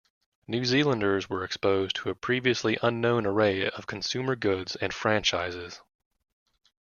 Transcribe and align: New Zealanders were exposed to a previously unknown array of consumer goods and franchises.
New 0.47 0.65
Zealanders 0.65 1.29
were 1.29 1.43
exposed 1.43 1.95
to 1.97 2.09
a 2.09 2.15
previously 2.15 2.75
unknown 2.81 3.27
array 3.27 3.69
of 3.69 3.85
consumer 3.85 4.35
goods 4.35 4.75
and 4.77 4.91
franchises. 4.91 5.79